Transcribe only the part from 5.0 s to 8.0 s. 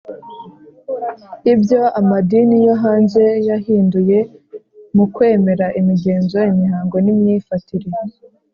kwemera, imigenzo, imihango n'imyifatire.